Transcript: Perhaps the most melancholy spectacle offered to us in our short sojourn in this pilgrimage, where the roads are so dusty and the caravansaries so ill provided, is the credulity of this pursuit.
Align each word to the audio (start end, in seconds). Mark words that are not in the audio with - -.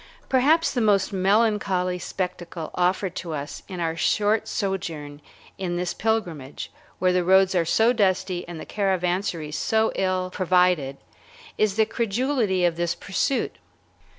Perhaps 0.29 0.73
the 0.73 0.81
most 0.81 1.13
melancholy 1.13 1.99
spectacle 1.99 2.71
offered 2.73 3.13
to 3.17 3.33
us 3.33 3.61
in 3.67 3.79
our 3.79 3.95
short 3.95 4.47
sojourn 4.47 5.21
in 5.59 5.75
this 5.77 5.93
pilgrimage, 5.93 6.71
where 6.97 7.13
the 7.13 7.23
roads 7.23 7.53
are 7.53 7.65
so 7.65 7.93
dusty 7.93 8.43
and 8.47 8.59
the 8.59 8.65
caravansaries 8.65 9.55
so 9.59 9.91
ill 9.93 10.31
provided, 10.31 10.97
is 11.55 11.75
the 11.75 11.85
credulity 11.85 12.65
of 12.65 12.77
this 12.77 12.95
pursuit. 12.95 13.57